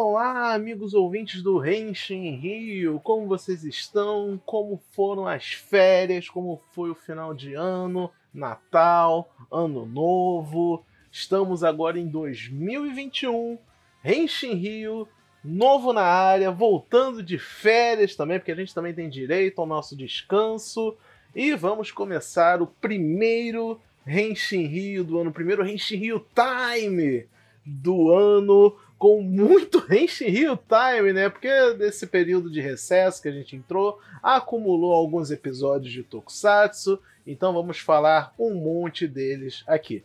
[0.00, 4.40] Olá, amigos ouvintes do Renshin Rio, como vocês estão?
[4.46, 6.28] Como foram as férias?
[6.28, 10.84] Como foi o final de ano, Natal, Ano Novo?
[11.10, 13.58] Estamos agora em 2021,
[14.00, 15.08] Renshin Rio,
[15.42, 19.96] novo na área, voltando de férias também, porque a gente também tem direito ao nosso
[19.96, 20.96] descanso.
[21.34, 27.26] E vamos começar o primeiro Renshin Rio do ano, o primeiro Renshin Rio Time
[27.66, 31.28] do ano com muito Henshin Rio Time, né?
[31.28, 37.52] Porque nesse período de recesso que a gente entrou, acumulou alguns episódios de Tokusatsu, então
[37.52, 40.04] vamos falar um monte deles aqui.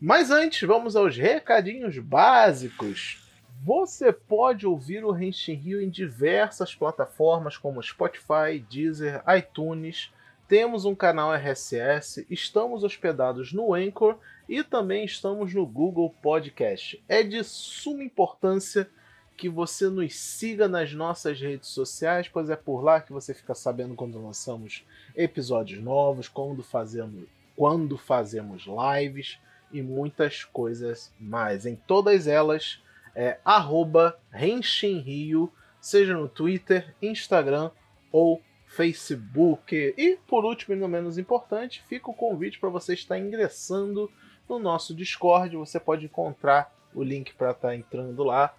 [0.00, 3.22] Mas antes, vamos aos recadinhos básicos.
[3.64, 10.10] Você pode ouvir o Henshin Rio em diversas plataformas como Spotify, Deezer, iTunes,
[10.52, 17.02] temos um canal RSS, estamos hospedados no Anchor e também estamos no Google Podcast.
[17.08, 18.86] É de suma importância
[19.34, 23.54] que você nos siga nas nossas redes sociais, pois é por lá que você fica
[23.54, 27.24] sabendo quando lançamos episódios novos, quando fazemos,
[27.56, 29.38] quando fazemos lives
[29.72, 31.64] e muitas coisas mais.
[31.64, 32.78] Em todas elas
[33.14, 37.70] é arroba Rio, seja no Twitter, Instagram
[38.12, 39.94] ou Facebook.
[39.96, 44.10] E por último e não menos importante, fica o convite para você estar ingressando
[44.48, 45.56] no nosso Discord.
[45.56, 48.54] Você pode encontrar o link para estar entrando lá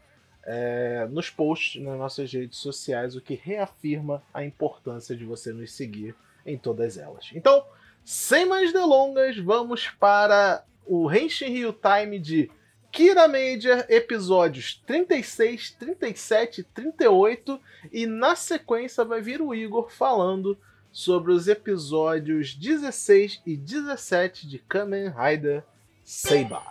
[0.45, 5.71] é, nos posts nas nossas redes sociais, o que reafirma a importância de você nos
[5.71, 7.31] seguir em todas elas.
[7.33, 7.65] Então,
[8.03, 12.51] sem mais delongas, vamos para o Henshin Rio Time de
[12.93, 17.59] Kira Major, episódios 36, 37 e 38.
[17.91, 20.55] E na sequência vai vir o Igor falando
[20.91, 25.63] sobre os episódios 16 e 17 de Kamen Rider
[26.03, 26.61] Seiba.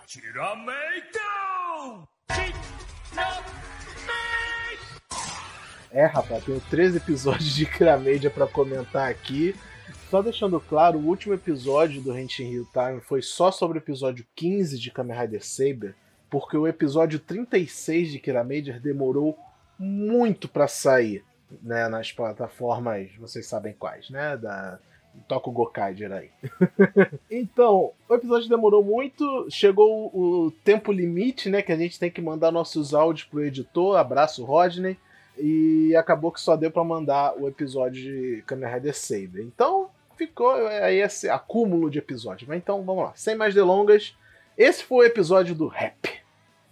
[5.91, 9.57] É, rapaz, tenho três episódios de Kira Major pra comentar aqui.
[10.09, 14.25] Só deixando claro, o último episódio do Henshin Hill Time foi só sobre o episódio
[14.37, 15.97] 15 de Kamen Rider Saber
[16.33, 19.39] porque o episódio 36 de Kira Major demorou
[19.79, 21.23] muito para sair,
[21.63, 24.79] né, nas plataformas, vocês sabem quais, né, da
[25.29, 26.31] Toca o Gokaiger aí.
[27.31, 32.23] então, o episódio demorou muito, chegou o tempo limite, né, que a gente tem que
[32.23, 34.97] mandar nossos áudios pro editor, abraço Rodney,
[35.37, 39.43] e acabou que só deu para mandar o episódio de Kamen Rider Saber.
[39.43, 42.49] Então, ficou aí esse acúmulo de episódios.
[42.49, 44.17] Mas então, vamos lá, sem mais delongas,
[44.57, 46.22] esse foi o episódio do rap.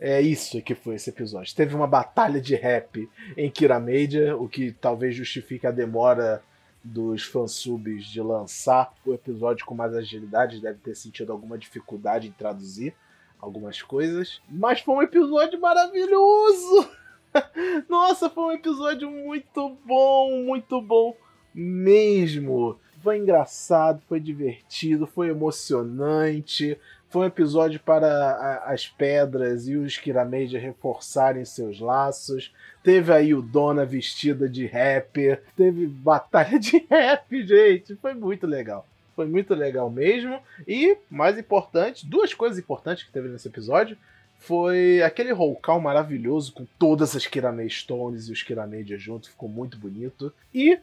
[0.00, 1.54] É isso que foi esse episódio.
[1.54, 3.06] Teve uma batalha de rap
[3.36, 6.42] em Kira Major, o que talvez justifique a demora
[6.82, 10.58] dos fansubs de lançar o episódio com mais agilidade.
[10.58, 12.94] Deve ter sentido alguma dificuldade em traduzir
[13.38, 14.40] algumas coisas.
[14.48, 16.88] Mas foi um episódio maravilhoso!
[17.86, 21.14] Nossa, foi um episódio muito bom, muito bom
[21.54, 22.78] mesmo.
[23.02, 26.78] Foi engraçado, foi divertido, foi emocionante.
[27.10, 32.54] Foi um episódio para a, as pedras e os Kirameja reforçarem seus laços.
[32.84, 35.42] Teve aí o Dona vestida de rapper.
[35.56, 37.96] Teve batalha de rap, gente.
[37.96, 38.86] Foi muito legal.
[39.16, 40.40] Foi muito legal mesmo.
[40.68, 43.98] E, mais importante, duas coisas importantes que teve nesse episódio
[44.38, 49.76] foi aquele roll maravilhoso com todas as Kiramei Stones e os Kirameja juntos, ficou muito
[49.76, 50.32] bonito.
[50.54, 50.78] E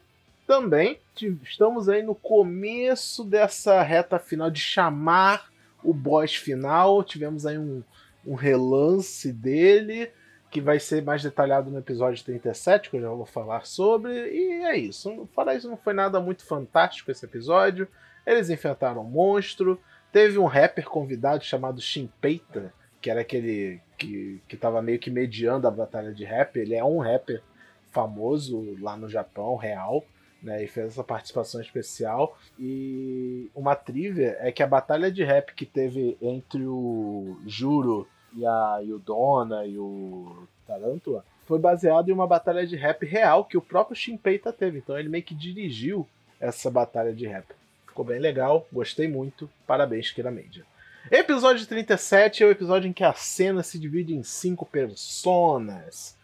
[0.46, 0.98] também
[1.42, 5.48] estamos aí no começo dessa reta final de chamar
[5.88, 7.02] o boss final.
[7.02, 7.82] Tivemos aí um,
[8.26, 10.10] um relance dele,
[10.50, 14.12] que vai ser mais detalhado no episódio 37, que eu já vou falar sobre.
[14.12, 15.26] E é isso.
[15.34, 17.88] Fora isso, não foi nada muito fantástico esse episódio.
[18.26, 19.80] Eles enfrentaram um monstro.
[20.12, 25.66] Teve um rapper convidado chamado Shinpeita, que era aquele que, que tava meio que mediando
[25.66, 26.56] a batalha de rap.
[26.56, 27.42] Ele é um rapper
[27.90, 30.04] famoso lá no Japão, real
[30.42, 32.38] né, e fez essa participação especial.
[32.58, 38.06] E uma trivia é que a batalha de rap que teve entre o Juro
[38.36, 43.56] e, a, Dona e o Tarantula foi baseado em uma batalha de rap real que
[43.56, 44.78] o próprio Shinpeita teve.
[44.78, 46.06] Então ele meio que dirigiu
[46.38, 47.46] essa batalha de rap.
[47.86, 49.50] Ficou bem legal, gostei muito.
[49.66, 50.64] Parabéns, Kira Media.
[51.10, 56.16] Episódio 37 é o episódio em que a cena se divide em cinco personas.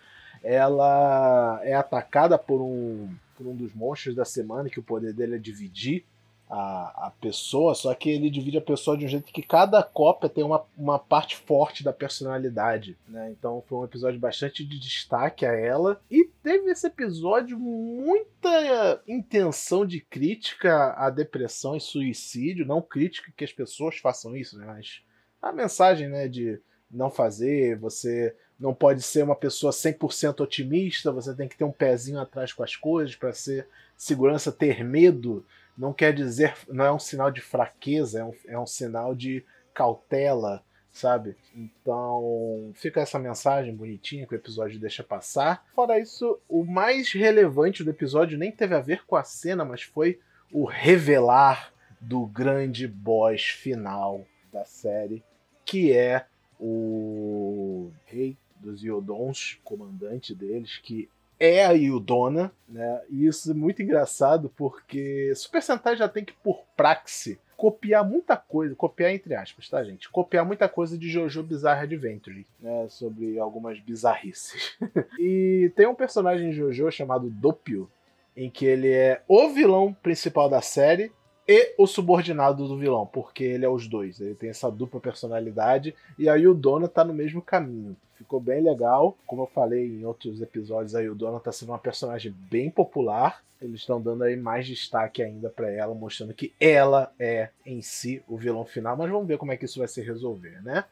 [0.42, 5.36] Ela é atacada por um por um dos monstros da semana, que o poder dele
[5.36, 6.04] é dividir
[6.48, 10.28] a, a pessoa, só que ele divide a pessoa de um jeito que cada cópia
[10.28, 13.30] tem uma, uma parte forte da personalidade, né?
[13.30, 16.00] Então foi um episódio bastante de destaque a ela.
[16.10, 23.44] E teve esse episódio muita intenção de crítica à depressão e suicídio, não crítica que
[23.44, 24.66] as pessoas façam isso, né?
[24.66, 25.02] Mas
[25.40, 26.60] a mensagem, né, de
[26.90, 31.72] não fazer, você não pode ser uma pessoa 100% otimista, você tem que ter um
[31.72, 33.66] pezinho atrás com as coisas para ser
[33.96, 34.52] segurança.
[34.52, 35.44] Ter medo
[35.76, 39.44] não quer dizer, não é um sinal de fraqueza, é um, é um sinal de
[39.74, 40.62] cautela,
[40.92, 41.36] sabe?
[41.54, 45.66] Então, fica essa mensagem bonitinha que o episódio deixa passar.
[45.74, 49.82] Fora isso, o mais relevante do episódio nem teve a ver com a cena, mas
[49.82, 50.20] foi
[50.52, 55.24] o revelar do grande boss final da série,
[55.64, 56.26] que é
[56.60, 61.08] o rei dos Iodons, comandante deles, que
[61.38, 63.02] é a Iodona, né?
[63.10, 68.36] E isso é muito engraçado porque Super Sentai já tem que, por praxe, copiar muita
[68.36, 70.08] coisa, copiar entre aspas, tá, gente?
[70.08, 72.86] Copiar muita coisa de Jojo Bizarre Adventure, né?
[72.88, 74.76] Sobre algumas bizarrices.
[75.18, 77.88] e tem um personagem em Jojo chamado Doppio,
[78.36, 81.12] em que ele é o vilão principal da série
[81.46, 84.20] e o subordinado do vilão, porque ele é os dois.
[84.20, 87.96] Ele tem essa dupla personalidade e aí o Dona tá no mesmo caminho.
[88.14, 89.16] Ficou bem legal.
[89.26, 93.42] Como eu falei em outros episódios, aí o Dona tá sendo uma personagem bem popular.
[93.60, 98.22] Eles estão dando aí mais destaque ainda para ela, mostrando que ela é em si
[98.28, 100.84] o vilão final, mas vamos ver como é que isso vai se resolver, né?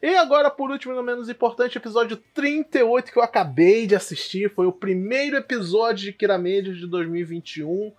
[0.00, 4.48] E agora, por último, não menos importante, episódio 38 que eu acabei de assistir.
[4.54, 7.92] Foi o primeiro episódio de Kiramedia de 2021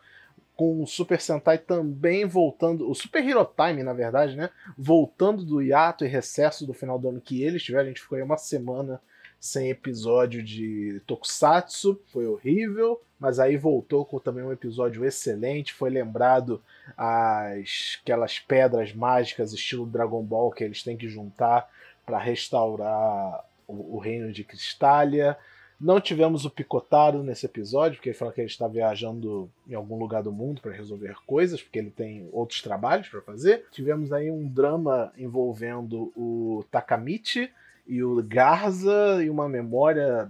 [0.60, 4.50] com o Super Sentai também voltando, o Super Hero Time, na verdade, né?
[4.78, 7.86] Voltando do hiato e recesso do final do ano que eles tiveram.
[7.86, 9.00] A gente ficou aí uma semana
[9.40, 15.72] sem episódio de Tokusatsu, foi horrível, mas aí voltou com também um episódio excelente.
[15.74, 16.62] Foi lembrado
[16.98, 21.70] as aquelas pedras mágicas estilo Dragon Ball que eles têm que juntar
[22.06, 25.38] para restaurar o, o reino de Cristália.
[25.80, 29.98] Não tivemos o Picotaro nesse episódio, porque ele fala que ele está viajando em algum
[29.98, 33.66] lugar do mundo para resolver coisas, porque ele tem outros trabalhos para fazer.
[33.72, 37.50] Tivemos aí um drama envolvendo o Takamichi
[37.88, 40.30] e o Garza e uma memória.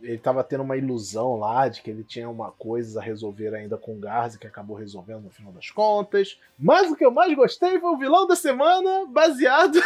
[0.00, 3.76] Ele estava tendo uma ilusão lá de que ele tinha uma coisa a resolver ainda
[3.76, 6.40] com o Garza, que acabou resolvendo no final das contas.
[6.58, 9.78] Mas o que eu mais gostei foi o vilão da semana, baseado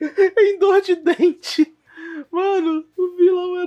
[0.00, 1.70] em dor de dente.
[2.30, 3.61] Mano, o vilão um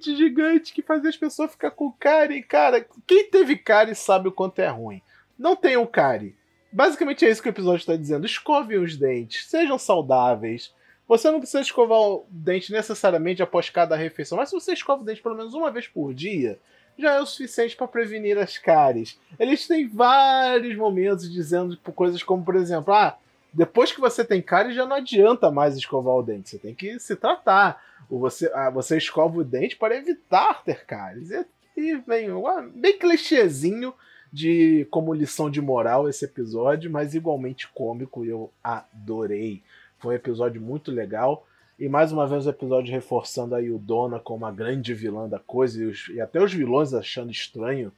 [0.00, 2.42] dente gigante que fazia as pessoas ficar com cárie.
[2.42, 5.02] Cara, quem teve cárie sabe o quanto é ruim.
[5.38, 6.34] Não tenham cárie.
[6.72, 8.24] Basicamente é isso que o episódio está dizendo.
[8.24, 10.74] Escovem os dentes, sejam saudáveis.
[11.06, 15.04] Você não precisa escovar o dente necessariamente após cada refeição, mas se você escova o
[15.04, 16.58] dente pelo menos uma vez por dia,
[16.96, 19.18] já é o suficiente para prevenir as cáries.
[19.38, 23.18] Eles têm vários momentos dizendo coisas como, por exemplo, ah,
[23.52, 27.00] depois que você tem cárie já não adianta mais escovar o dente, você tem que
[27.00, 27.82] se tratar
[28.18, 31.30] você, ah, você escova o dente para evitar ter cáries.
[31.76, 32.28] E, vem
[32.74, 33.94] bem clichêzinho
[34.32, 39.62] de como lição de moral esse episódio, mas igualmente cômico e eu adorei.
[39.98, 41.46] Foi um episódio muito legal.
[41.78, 45.82] E mais uma vez o episódio reforçando o Dona como a grande vilã da coisa
[45.82, 47.90] e, os, e até os vilões achando estranho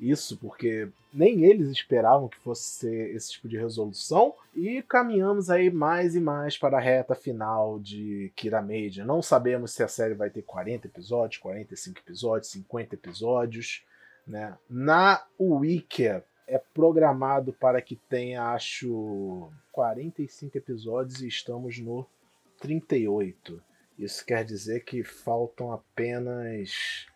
[0.00, 4.34] isso, porque nem eles esperavam que fosse ser esse tipo de resolução.
[4.54, 9.04] E caminhamos aí mais e mais para a reta final de Kira Major.
[9.04, 13.84] Não sabemos se a série vai ter 40 episódios, 45 episódios, 50 episódios.
[14.26, 14.56] Né?
[14.68, 22.06] Na Wiki é programado para que tenha, acho, 45 episódios e estamos no
[22.60, 23.62] 38.
[23.98, 27.06] Isso quer dizer que faltam apenas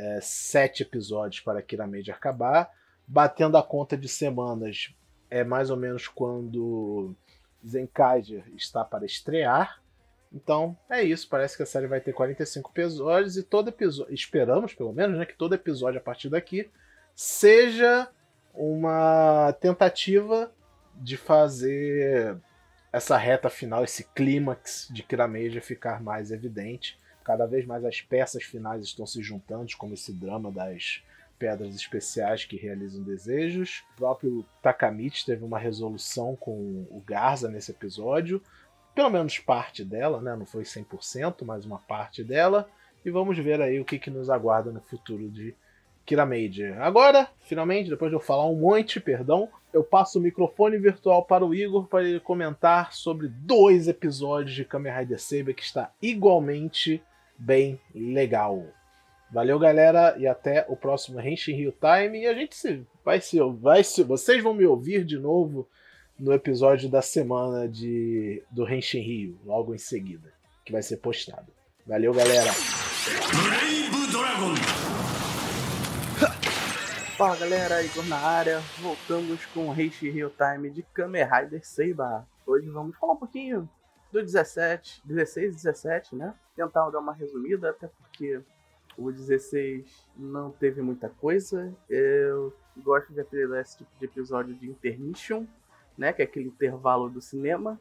[0.00, 2.70] é, sete episódios para Kira Major acabar.
[3.06, 4.94] Batendo a conta de semanas,
[5.28, 7.14] é mais ou menos quando
[7.66, 9.82] Zenkaiger está para estrear.
[10.32, 14.72] Então é isso, parece que a série vai ter 45 episódios e todo episódio, esperamos
[14.74, 16.70] pelo menos, né, que todo episódio a partir daqui
[17.16, 18.08] seja
[18.54, 20.52] uma tentativa
[20.94, 22.38] de fazer
[22.92, 26.98] essa reta final, esse clímax de Kirameja ficar mais evidente.
[27.24, 31.02] Cada vez mais as peças finais estão se juntando, como esse drama das
[31.38, 33.82] pedras especiais que realizam desejos.
[33.94, 38.42] O próprio Takamichi teve uma resolução com o Garza nesse episódio.
[38.94, 40.36] Pelo menos parte dela, né?
[40.36, 42.68] Não foi 100%, mas uma parte dela.
[43.04, 45.54] E vamos ver aí o que, que nos aguarda no futuro de
[46.04, 46.78] Kira Major.
[46.80, 51.46] Agora, finalmente, depois de eu falar um monte, perdão, eu passo o microfone virtual para
[51.46, 57.02] o Igor para ele comentar sobre dois episódios de Kamen Rider Saber que está igualmente
[57.40, 58.62] bem legal.
[59.32, 62.20] Valeu, galera, e até o próximo Henshin Rio Time.
[62.20, 65.68] E a gente se vai se vai se vocês vão me ouvir de novo
[66.18, 70.32] no episódio da semana de do Henshin Rio, logo em seguida,
[70.64, 71.50] que vai ser postado.
[71.86, 72.50] Valeu, galera.
[73.32, 74.54] Brave Dragon.
[77.16, 82.26] Fala galera, Igor na área, voltamos com o Henshin Rio Time de Kamen Rider Seiba.
[82.46, 83.68] Hoje vamos falar um pouquinho
[84.12, 86.34] do 17, 16 e 17, né?
[86.56, 88.42] Tentar dar uma resumida, até porque
[88.96, 91.72] o 16 não teve muita coisa.
[91.88, 95.46] Eu gosto de apelidar esse tipo de episódio de intermission,
[95.96, 96.12] né?
[96.12, 97.78] Que é aquele intervalo do cinema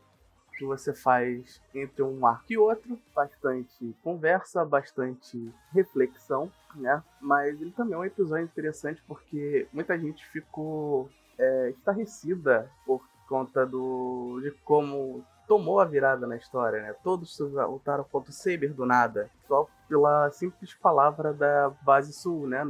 [0.58, 7.02] que você faz entre um arco e outro, bastante conversa, bastante reflexão, né?
[7.22, 13.66] Mas ele também é um episódio interessante porque muita gente ficou é, estarrecida por conta
[13.66, 16.96] do de como tomou a virada na história, né?
[17.04, 22.62] Todos lutaram contra o Saber do nada, só pela simples palavra da base sul, né?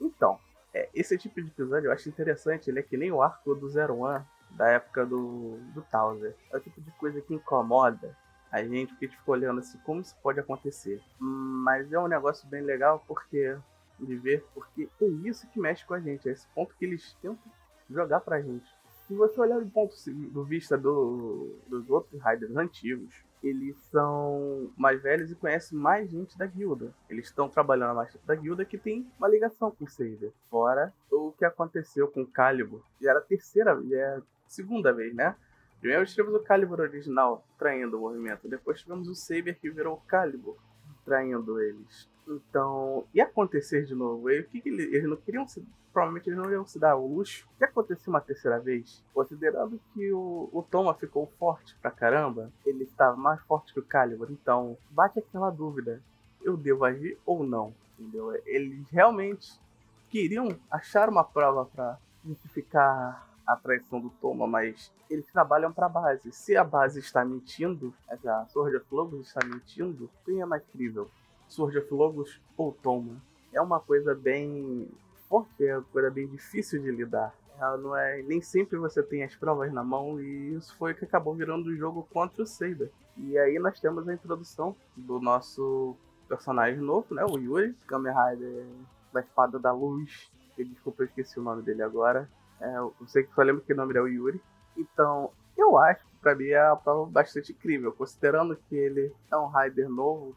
[0.00, 0.38] Então,
[0.72, 3.68] é, esse tipo de episódio eu acho interessante, ele é que nem o arco do
[3.68, 6.34] Zero One, da época do, do Towser.
[6.50, 8.16] É o tipo de coisa que incomoda
[8.50, 11.02] a gente, porque fica olhando assim, como isso pode acontecer.
[11.18, 13.58] Mas é um negócio bem legal porque
[14.00, 17.12] de ver, porque é isso que mexe com a gente, é esse ponto que eles
[17.20, 17.52] tentam
[17.90, 18.66] jogar pra gente.
[19.06, 25.02] Se você olhar do ponto de vista do, dos outros Riders antigos, eles são mais
[25.02, 26.94] velhos e conhecem mais gente da guilda.
[27.10, 30.32] Eles estão trabalhando mais da guilda que tem uma ligação com o Saber.
[30.48, 32.82] Fora o que aconteceu com o Calibur.
[33.00, 35.34] Já era a terceira, já é a segunda vez, né?
[35.80, 38.48] Primeiro tivemos o Calibur original traindo o movimento.
[38.48, 40.56] Depois tivemos o Saber que virou o Calibur
[41.04, 42.08] traindo eles.
[42.28, 44.30] Então, ia acontecer de novo?
[44.30, 45.64] E o que, que eles, eles não queriam se.
[45.92, 47.46] Provavelmente eles não iam se dar o luxo.
[47.54, 49.02] O que aconteceu uma terceira vez?
[49.12, 53.84] Considerando que o, o Toma ficou forte pra caramba, ele estava mais forte que o
[53.84, 54.30] Calibur.
[54.30, 56.00] Então, bate aquela dúvida:
[56.40, 57.74] eu devo agir ou não?
[57.98, 58.34] Entendeu?
[58.46, 59.60] Eles realmente
[60.08, 65.88] queriam achar uma prova para justificar a traição do Toma, mas eles trabalham para a
[65.88, 66.32] base.
[66.32, 71.10] Se a base está mentindo, a Sword of Logos está mentindo, quem é mais crível?
[71.48, 73.16] Sword of Logos ou Toma?
[73.52, 74.88] É uma coisa bem
[75.32, 77.34] forte, é uma coisa bem difícil de lidar.
[77.58, 80.94] Ela não é, nem sempre você tem as provas na mão e isso foi o
[80.94, 82.92] que acabou virando o jogo contra o Saber.
[83.16, 85.96] E aí nós temos a introdução do nosso
[86.28, 88.66] personagem novo, né, o Yuri, Kamen Rider
[89.10, 90.30] da Espada da Luz.
[90.58, 92.28] Desculpa, eu esqueci o nome dele agora.
[92.60, 94.40] É, eu sei que só lembro que o nome é o Yuri.
[94.76, 99.36] Então, eu acho que pra mim é uma prova bastante incrível, considerando que ele é
[99.36, 100.36] um Rider novo,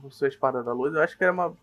[0.00, 1.54] com sua espada da luz, eu acho que era uma,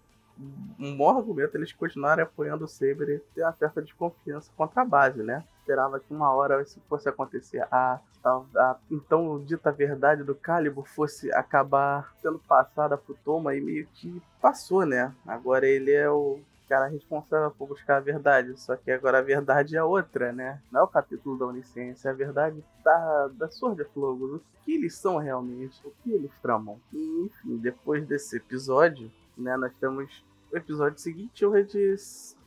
[0.80, 4.86] um bom argumento eles continuarem apoiando o Saber e ter uma certa desconfiança contra a
[4.86, 5.44] base, né?
[5.60, 7.68] Esperava que uma hora isso fosse acontecer.
[7.70, 13.62] A, a, a então dita verdade do Calibur fosse acabar sendo passada pro Toma e
[13.62, 15.14] meio que passou, né?
[15.28, 18.58] Agora ele é o cara responsável por buscar a verdade.
[18.60, 20.62] Só que agora a verdade é outra, né?
[20.72, 24.36] Não é o capítulo da onisciência, é a verdade da, da Sword of Logos.
[24.36, 26.80] O que eles são realmente, o que eles tramam.
[26.94, 31.96] E, enfim, depois desse episódio, né, nós temos episódio seguinte, onde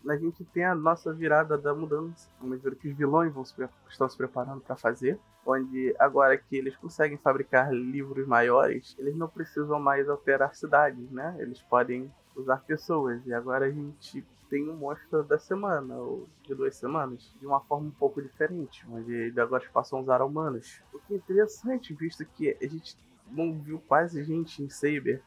[0.08, 2.28] a gente tem a nossa virada da mudança.
[2.40, 3.54] Ver o que os vilões vão se,
[3.88, 5.18] estão se preparando para fazer.
[5.44, 11.36] Onde agora que eles conseguem fabricar livros maiores, eles não precisam mais alterar cidades, né?
[11.38, 13.24] Eles podem usar pessoas.
[13.26, 17.60] E agora a gente tem um monstro da semana, ou de duas semanas, de uma
[17.60, 20.82] forma um pouco diferente, onde agora passam a usar humanos.
[20.92, 22.96] O que é interessante, visto que a gente
[23.30, 25.22] não viu quase gente em Saber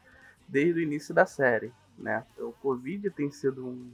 [0.48, 2.24] desde o início da série, né?
[2.38, 3.90] O Covid tem sido um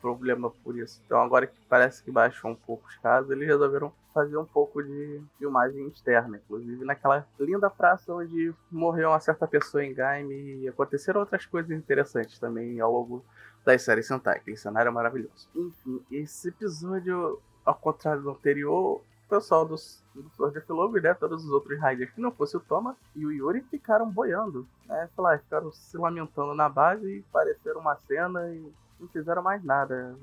[0.00, 1.02] problema por isso.
[1.04, 4.82] Então agora que parece que baixou um pouco os casos, eles resolveram fazer um pouco
[4.82, 10.68] de filmagem externa, inclusive naquela linda praça onde morreu uma certa pessoa em Game e
[10.68, 13.24] aconteceram outras coisas interessantes também ao longo
[13.64, 15.50] das séries Sentai, aquele cenário é maravilhoso.
[15.54, 19.74] Enfim, esse episódio, ao contrário do anterior, o pessoal do,
[20.14, 23.26] do Sword of Love, né, todos os outros Riders que não fosse o Toma e
[23.26, 28.48] o Yuri ficaram boiando, né, lá, ficaram se lamentando na base e pareceram uma cena
[28.54, 30.16] e não fizeram mais nada.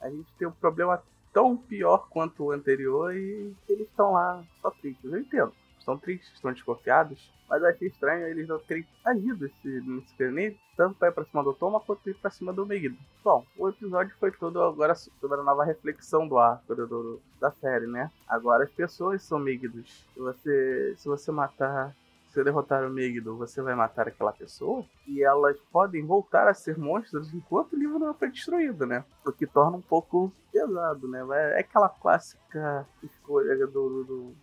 [0.00, 1.02] A gente tem um problema
[1.32, 5.12] tão pior quanto o anterior e eles estão lá só tristes.
[5.12, 5.52] Eu entendo.
[5.88, 11.08] Estão tristes, estão desconfiados, mas achei estranho eles não terem agido esse, nesse tanto para
[11.08, 12.98] ir pra cima do Toma quanto ir pra cima do Megiddo.
[13.24, 17.50] Bom, o episódio foi todo agora sobre a nova reflexão do arco do, do, da
[17.52, 18.10] série, né?
[18.28, 20.06] Agora as pessoas são Megiddos.
[20.12, 21.96] Se você, se você matar
[22.28, 26.76] você derrotar o Megiddo, você vai matar aquela pessoa e elas podem voltar a ser
[26.76, 29.02] monstros enquanto o livro não foi destruído, né?
[29.26, 31.24] O que torna um pouco pesado, né?
[31.56, 34.34] É aquela clássica escolha do, do,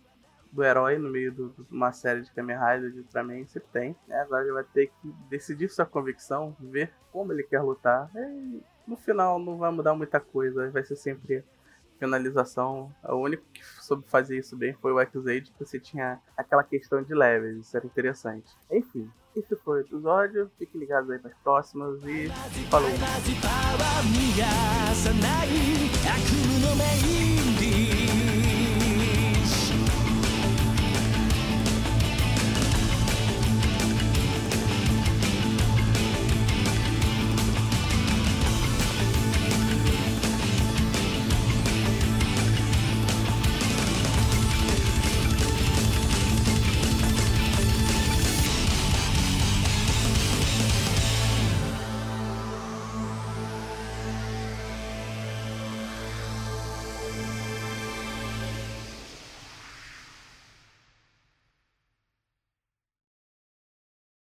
[0.56, 3.94] do herói no meio de uma série de Kamen Rider de Ultraman, você tem.
[4.08, 4.18] Né?
[4.20, 8.10] Agora ele vai ter que decidir sua convicção, ver como ele quer lutar.
[8.16, 11.44] E no final não vai mudar muita coisa, vai ser sempre
[11.98, 12.90] finalização.
[13.04, 17.02] O único que soube fazer isso bem foi o X-Aid, que você tinha aquela questão
[17.02, 18.50] de levels, isso era interessante.
[18.70, 20.50] Enfim, esse foi o episódio.
[20.58, 22.28] Fiquem ligados aí para as próximas e
[22.70, 22.88] falou!